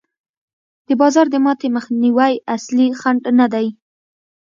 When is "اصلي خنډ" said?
2.55-3.21